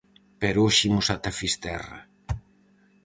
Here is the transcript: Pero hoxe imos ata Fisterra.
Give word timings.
Pero 0.41 0.59
hoxe 0.65 0.83
imos 0.89 1.07
ata 1.15 1.31
Fisterra. 1.39 1.99